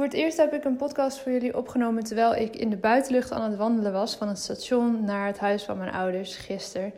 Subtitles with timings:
[0.00, 3.32] Voor het eerst heb ik een podcast voor jullie opgenomen terwijl ik in de buitenlucht
[3.32, 6.92] aan het wandelen was van het station naar het huis van mijn ouders gisteren.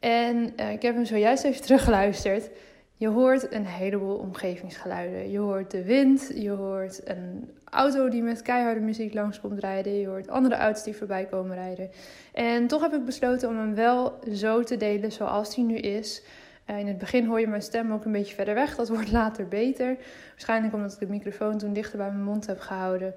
[0.00, 2.50] En uh, ik heb hem zojuist even teruggeluisterd.
[2.96, 5.30] Je hoort een heleboel omgevingsgeluiden.
[5.30, 9.92] Je hoort de wind, je hoort een auto die met keiharde muziek langs komt rijden,
[9.92, 11.90] je hoort andere auto's die voorbij komen rijden.
[12.32, 16.22] En toch heb ik besloten om hem wel zo te delen zoals hij nu is.
[16.70, 18.76] Uh, in het begin hoor je mijn stem ook een beetje verder weg.
[18.76, 19.96] Dat wordt later beter.
[20.30, 23.14] Waarschijnlijk omdat ik de microfoon toen dichter bij mijn mond heb gehouden.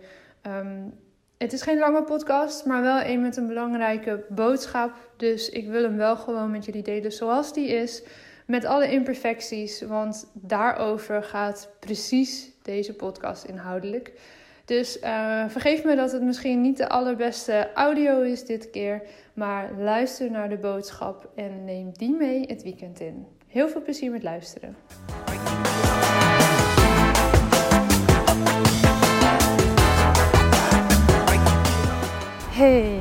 [0.47, 0.93] Um,
[1.37, 4.91] het is geen lange podcast, maar wel een met een belangrijke boodschap.
[5.17, 8.03] Dus ik wil hem wel gewoon met jullie delen zoals die is.
[8.45, 14.11] Met alle imperfecties, want daarover gaat precies deze podcast inhoudelijk.
[14.69, 19.01] Dus uh, vergeef me dat het misschien niet de allerbeste audio is dit keer.
[19.33, 23.25] Maar luister naar de boodschap en neem die mee het weekend in.
[23.47, 24.75] Heel veel plezier met luisteren.
[32.49, 32.99] Hey,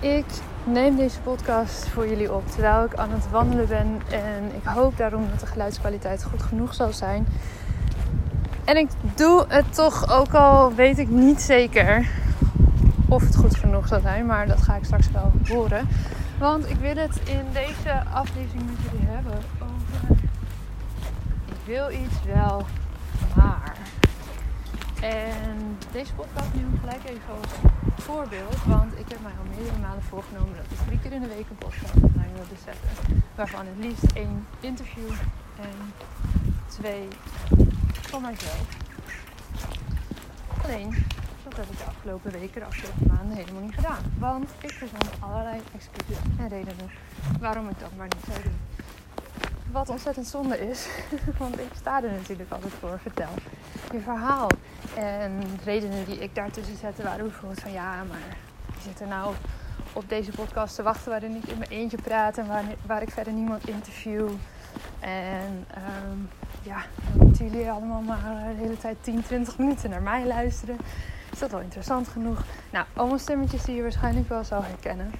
[0.00, 0.26] ik
[0.64, 4.00] neem deze podcast voor jullie op terwijl ik aan het wandelen ben.
[4.10, 7.26] En ik hoop daarom dat de geluidskwaliteit goed genoeg zal zijn.
[8.66, 12.08] En ik doe het toch, ook al weet ik niet zeker
[13.08, 14.26] of het goed genoeg zal zijn.
[14.26, 15.88] Maar dat ga ik straks wel horen.
[16.38, 20.16] Want ik wil het in deze aflevering met jullie hebben over.
[21.46, 22.66] Ik wil iets wel,
[23.36, 23.76] maar.
[25.00, 27.72] En deze podcast ik gelijk even als
[28.04, 28.56] voorbeeld.
[28.66, 31.46] Want ik heb mij al meerdere malen voorgenomen dat ik drie keer in de week
[31.50, 33.22] een podcast online wilde zetten.
[33.34, 35.10] Waarvan het liefst één interview
[35.60, 35.92] en
[36.66, 37.08] twee
[38.06, 38.66] van mijzelf.
[40.64, 41.04] Alleen,
[41.44, 44.14] dat heb ik de afgelopen weken, de afgelopen maanden helemaal niet gedaan.
[44.18, 46.90] Want ik verzond allerlei excuses en redenen
[47.40, 48.58] waarom ik dat maar niet zou doen.
[49.72, 50.88] Wat ontzettend zonde is,
[51.38, 52.98] want ik sta er natuurlijk altijd voor.
[53.02, 53.34] Vertel
[53.92, 54.48] je verhaal.
[54.96, 58.36] En redenen die ik daartussen zette waren bijvoorbeeld van ja, maar
[58.74, 59.34] je zit er nou
[59.92, 62.46] op deze podcast te wachten waarin ik in mijn eentje praat en
[62.86, 64.28] waar, ik verder niemand interview.
[65.00, 65.66] En
[66.06, 66.28] um,
[66.66, 70.76] ja, dan moeten jullie allemaal maar de hele tijd 10, 20 minuten naar mij luisteren.
[71.32, 72.44] Is dat wel interessant genoeg?
[72.70, 75.12] Nou, allemaal stemmetjes die je waarschijnlijk wel zou herkennen.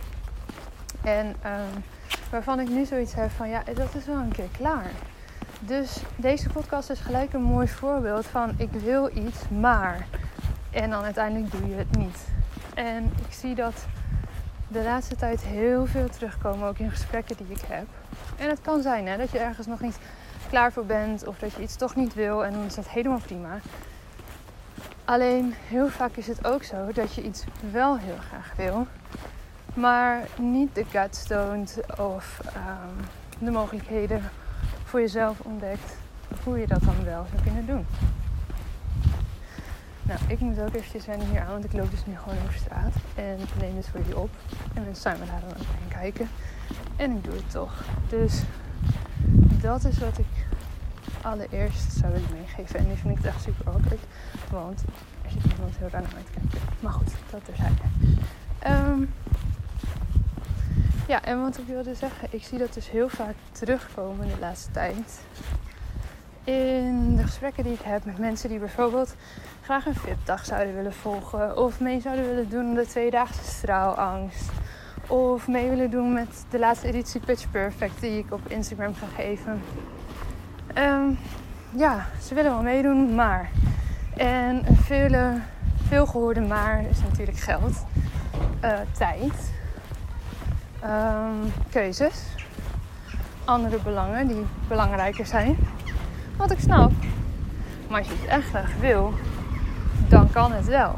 [1.02, 1.82] En um,
[2.30, 4.90] waarvan ik nu zoiets heb van ja, dat is wel een keer klaar.
[5.60, 10.06] Dus deze podcast is gelijk een mooi voorbeeld van ik wil iets, maar.
[10.70, 12.18] En dan uiteindelijk doe je het niet.
[12.74, 13.86] En ik zie dat
[14.68, 17.86] de laatste tijd heel veel terugkomen, ook in gesprekken die ik heb.
[18.36, 19.98] En het kan zijn hè, dat je ergens nog niet
[20.48, 23.20] klaar voor bent of dat je iets toch niet wil en dan is dat helemaal
[23.20, 23.58] prima.
[25.04, 28.86] Alleen heel vaak is het ook zo dat je iets wel heel graag wil,
[29.74, 31.26] maar niet de guts
[31.98, 33.04] of um,
[33.38, 34.30] de mogelijkheden
[34.84, 35.96] voor jezelf ontdekt
[36.44, 37.86] hoe je dat dan wel zou kunnen doen.
[40.02, 42.58] Nou, ik moet ook eventjes wennen hier aan, want ik loop dus nu gewoon over
[42.58, 42.94] straat.
[43.14, 44.30] En neem dit voor jullie op.
[44.74, 46.28] En mensen zijn me daar dan aan het kijken.
[46.96, 47.84] En ik doe het toch.
[48.08, 48.42] Dus
[49.66, 50.46] dat is wat ik
[51.22, 52.78] allereerst zou willen meegeven.
[52.78, 54.00] En nu vind ik het echt super awkward.
[54.50, 54.84] Want
[55.22, 56.68] er zit iemand heel raar naar mij te kijken.
[56.80, 57.82] Maar goed, dat terzijde.
[58.66, 59.14] Um,
[61.08, 64.70] ja, en wat ik wilde zeggen, ik zie dat dus heel vaak terugkomen de laatste
[64.70, 65.20] tijd.
[66.44, 69.14] In de gesprekken die ik heb met mensen die bijvoorbeeld
[69.62, 71.56] graag een VIP-dag zouden willen volgen.
[71.56, 74.50] Of mee zouden willen doen de tweedaagse straalangst.
[75.08, 79.06] Of mee willen doen met de laatste editie Pitch Perfect die ik op Instagram ga
[79.22, 79.62] geven.
[80.78, 81.18] Um,
[81.70, 83.50] ja, ze willen wel meedoen, maar.
[84.16, 85.40] En een vele,
[85.88, 87.84] veel gehoorde maar is natuurlijk geld.
[88.64, 89.52] Uh, tijd
[90.84, 92.22] um, keuzes,
[93.44, 95.56] andere belangen die belangrijker zijn.
[96.36, 96.92] Wat ik snap.
[97.88, 99.12] Maar als je het echt graag wil,
[100.08, 100.94] dan kan het wel.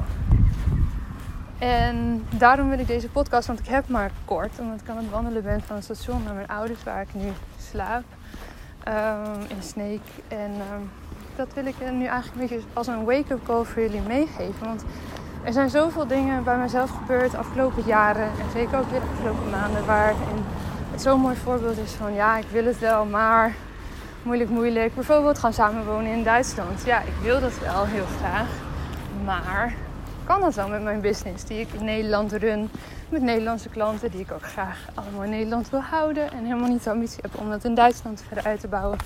[1.58, 5.10] En daarom wil ik deze podcast, want ik heb maar kort, omdat ik aan het
[5.10, 7.32] wandelen ben van het station naar mijn ouders, waar ik nu
[7.70, 8.04] slaap,
[8.88, 10.00] um, in Sneek.
[10.28, 10.90] En um,
[11.36, 14.66] dat wil ik nu eigenlijk een beetje als een wake-up call voor jullie meegeven.
[14.66, 14.84] Want
[15.44, 19.50] er zijn zoveel dingen bij mezelf gebeurd afgelopen jaren en zeker ook weer de afgelopen
[19.50, 20.44] maanden, waarin
[20.90, 23.54] het zo'n mooi voorbeeld is van ja, ik wil het wel, maar
[24.22, 24.94] moeilijk, moeilijk.
[24.94, 26.84] Bijvoorbeeld gaan samenwonen in Duitsland.
[26.84, 28.48] Ja, ik wil dat wel heel graag,
[29.24, 29.74] maar
[30.28, 32.70] kan dat wel met mijn business die ik in Nederland run.
[33.08, 36.32] Met Nederlandse klanten die ik ook graag allemaal in Nederland wil houden.
[36.32, 38.98] En helemaal niet de ambitie heb om dat in Duitsland verder uit te bouwen.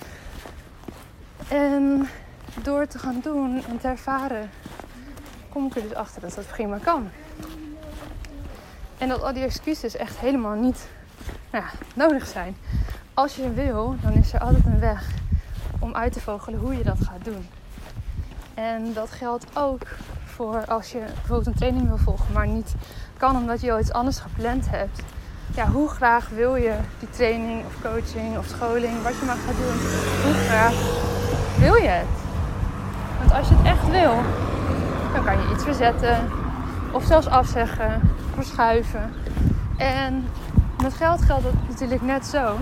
[1.49, 2.09] En
[2.63, 4.51] door te gaan doen en te ervaren,
[5.49, 7.11] kom ik er dus achter dat dat prima kan.
[8.99, 10.89] En dat al die excuses echt helemaal niet
[11.51, 12.57] nou ja, nodig zijn.
[13.15, 15.11] Als je wil, dan is er altijd een weg
[15.79, 17.49] om uit te vogelen hoe je dat gaat doen.
[18.55, 19.87] En dat geldt ook
[20.33, 22.75] voor als je bijvoorbeeld een training wil volgen, maar niet
[23.17, 25.03] kan omdat je al iets anders gepland hebt.
[25.55, 29.57] Ja, hoe graag wil je die training of coaching of scholing, wat je maar gaat
[29.57, 29.79] doen,
[30.25, 30.75] hoe graag
[31.59, 32.07] wil je het?
[33.19, 34.15] Want als je het echt wil,
[35.13, 36.31] dan kan je iets verzetten
[36.93, 38.01] of zelfs afzeggen,
[38.35, 39.13] verschuiven.
[39.77, 40.29] En
[40.83, 42.57] met geld geldt het natuurlijk net zo.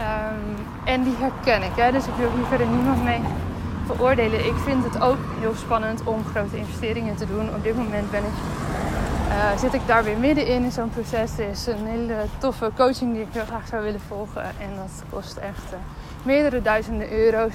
[0.00, 1.92] Um, en die herken ik, hè?
[1.92, 3.20] dus ik wil hier verder niemand mee
[3.88, 7.54] Ik vind het ook heel spannend om grote investeringen te doen.
[7.54, 8.36] Op dit moment ben ik,
[9.28, 11.38] uh, zit ik daar weer middenin in zo'n proces.
[11.38, 14.42] Er is een hele toffe coaching die ik heel graag zou willen volgen.
[14.42, 15.78] En dat kost echt uh,
[16.22, 17.54] meerdere duizenden euro's.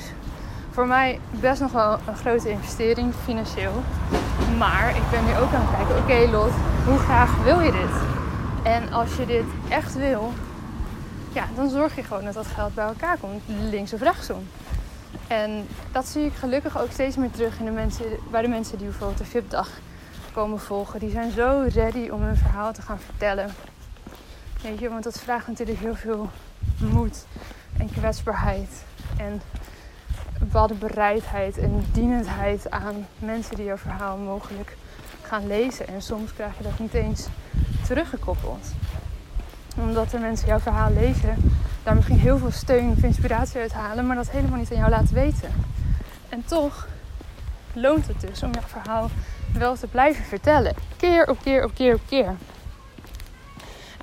[0.72, 3.84] Voor mij best nog wel een grote investering financieel.
[4.58, 6.54] Maar ik ben nu ook aan het kijken, oké Lot,
[6.86, 7.96] hoe graag wil je dit?
[8.64, 10.34] En als je dit echt wil,
[11.34, 14.48] ja, dan zorg je gewoon dat dat geld bij elkaar komt, links of rechtsom.
[15.28, 18.78] En dat zie ik gelukkig ook steeds meer terug in de mensen, bij de mensen
[18.78, 19.70] die bijvoorbeeld de VIP-dag
[20.34, 21.00] komen volgen.
[21.00, 23.50] Die zijn zo ready om hun verhaal te gaan vertellen.
[24.62, 26.30] Weet je, want dat vraagt natuurlijk heel veel
[26.78, 27.26] moed
[27.78, 28.84] en kwetsbaarheid.
[29.18, 29.42] En
[30.40, 34.78] bepaalde bereidheid en dienendheid aan mensen die jouw verhaal mogelijk
[35.22, 35.88] gaan lezen.
[35.88, 37.28] En soms krijg je dat niet eens
[37.86, 38.68] teruggekoppeld.
[39.78, 41.36] Omdat de mensen jouw verhaal lezen
[41.84, 44.90] daar misschien heel veel steun of inspiratie uit halen, maar dat helemaal niet aan jou
[44.90, 45.52] laten weten.
[46.30, 46.88] En toch
[47.74, 49.10] loont het dus om jouw verhaal
[49.54, 50.76] wel te blijven vertellen.
[50.98, 52.36] Keer op keer op keer op keer.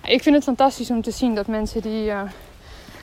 [0.04, 2.20] Ik vind het fantastisch om te zien dat mensen die, uh,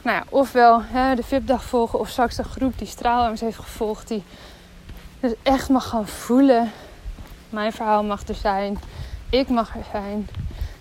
[0.04, 4.08] nou ja, ofwel hè, de VIP-dag volgen of straks de groep die Straalangst heeft gevolgd,
[4.08, 4.24] die
[5.20, 6.72] dus echt mag gaan voelen.
[7.50, 8.80] Mijn verhaal mag er zijn.
[9.30, 10.28] Ik mag er zijn.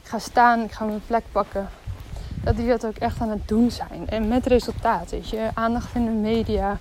[0.02, 1.68] Ik ga staan, ik ga mijn plek pakken
[2.44, 4.08] dat die dat ook echt aan het doen zijn.
[4.08, 5.48] En met resultaat, weet je.
[5.54, 6.78] Aandacht in de media,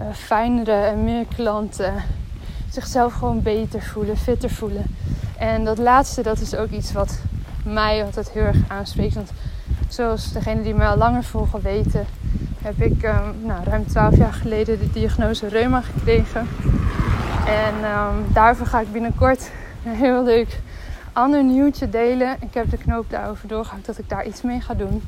[0.00, 1.94] uh, fijnere en meer klanten.
[2.70, 4.84] Zichzelf gewoon beter voelen, fitter voelen.
[5.38, 7.18] En dat laatste, dat is ook iets wat
[7.64, 9.14] mij altijd heel erg aanspreekt.
[9.14, 9.30] Want
[9.88, 12.06] zoals degenen die mij al langer volgen weten,
[12.62, 16.48] heb ik um, nou, ruim 12 jaar geleden de diagnose reuma gekregen.
[17.46, 19.50] En um, daarvoor ga ik binnenkort
[20.02, 20.60] heel leuk
[21.12, 22.36] ander nieuwtje delen.
[22.40, 25.02] Ik heb de knoop daarover doorgehakt dat ik daar iets mee ga doen.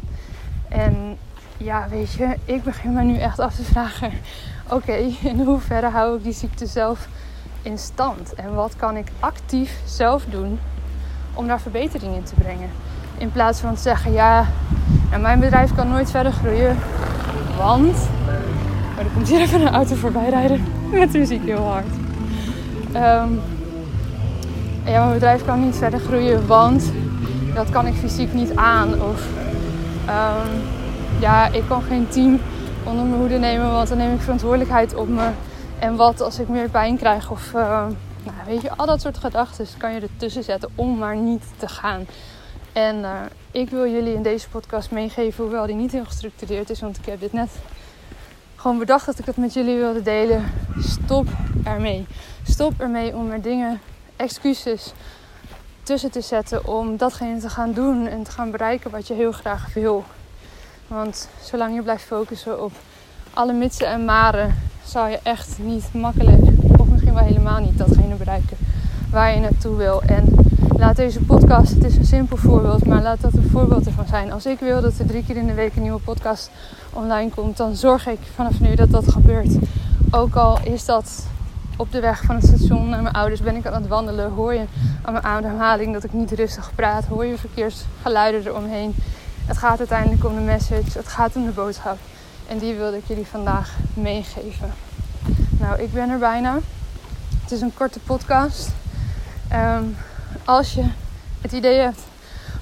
[0.68, 1.18] En
[1.56, 4.12] ja, weet je, ik begin me nu echt af te vragen:
[4.68, 4.92] oké,
[5.30, 7.08] in hoeverre hou ik die ziekte zelf
[7.62, 8.34] in stand?
[8.34, 10.58] En wat kan ik actief zelf doen
[11.34, 12.70] om daar verbetering in te brengen?
[13.18, 14.46] In plaats van te zeggen: ja,
[15.10, 16.76] nou, mijn bedrijf kan nooit verder groeien,
[17.56, 18.08] want.
[18.94, 21.86] Maar er komt hier even een auto voorbij rijden met muziek heel hard.
[22.94, 23.40] Um,
[24.84, 26.92] ja, mijn bedrijf kan niet verder groeien, want
[27.54, 29.02] dat kan ik fysiek niet aan.
[29.02, 29.26] Of
[30.06, 30.62] um,
[31.20, 32.40] ja, ik kan geen team
[32.84, 35.30] onder mijn hoede nemen, want dan neem ik verantwoordelijkheid op me.
[35.78, 37.62] En wat als ik meer pijn krijg of uh,
[38.22, 41.68] nou, weet je, al dat soort gedachten kan je ertussen zetten om maar niet te
[41.68, 42.06] gaan.
[42.72, 43.10] En uh,
[43.50, 47.06] ik wil jullie in deze podcast meegeven, hoewel die niet heel gestructureerd is, want ik
[47.06, 47.50] heb dit net
[48.56, 50.44] gewoon bedacht dat ik het met jullie wilde delen.
[50.78, 51.26] Stop
[51.64, 52.06] ermee.
[52.42, 53.80] Stop ermee om er dingen
[54.22, 54.92] excuses
[55.82, 59.32] tussen te zetten om datgene te gaan doen en te gaan bereiken wat je heel
[59.32, 60.04] graag wil.
[60.86, 62.72] Want zolang je blijft focussen op
[63.34, 66.42] alle mitsen en maren, zal je echt niet makkelijk,
[66.76, 68.56] of misschien wel helemaal niet, datgene bereiken
[69.10, 70.02] waar je naartoe wil.
[70.02, 70.34] En
[70.76, 74.32] laat deze podcast, het is een simpel voorbeeld, maar laat dat een voorbeeld ervan zijn.
[74.32, 76.50] Als ik wil dat er drie keer in de week een nieuwe podcast
[76.92, 79.56] online komt, dan zorg ik vanaf nu dat dat gebeurt.
[80.10, 81.26] Ook al is dat
[81.82, 84.30] op de weg van het station naar mijn ouders ben ik aan het wandelen.
[84.30, 84.64] Hoor je
[85.02, 87.04] aan mijn ademhaling dat ik niet rustig praat.
[87.04, 88.94] Hoor je verkeersgeluiden eromheen.
[89.46, 90.98] Het gaat uiteindelijk om de message.
[90.98, 91.98] Het gaat om de boodschap.
[92.48, 94.72] En die wilde ik jullie vandaag meegeven.
[95.58, 96.58] Nou, ik ben er bijna.
[97.42, 98.70] Het is een korte podcast.
[99.52, 99.96] Um,
[100.44, 100.84] als je
[101.40, 102.00] het idee hebt: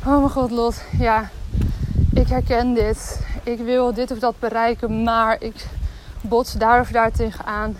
[0.06, 1.30] oh mijn god, Lot, ja,
[2.14, 3.26] ik herken dit.
[3.42, 5.66] Ik wil dit of dat bereiken, maar ik
[6.20, 7.76] bots daar of daar tegenaan.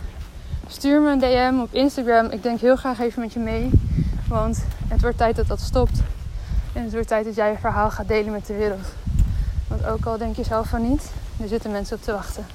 [0.71, 2.27] Stuur me een DM op Instagram.
[2.27, 3.71] Ik denk heel graag even met je mee.
[4.29, 5.99] Want het wordt tijd dat dat stopt.
[6.73, 8.87] En het wordt tijd dat jij je verhaal gaat delen met de wereld.
[9.69, 12.47] Want ook al denk je zelf van niet, er zitten mensen op te wachten.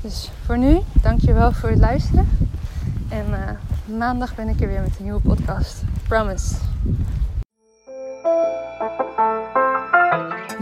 [0.00, 2.28] Dus voor nu, dankjewel voor het luisteren.
[3.08, 5.82] En uh, maandag ben ik er weer met een nieuwe podcast.
[6.08, 6.54] Promise.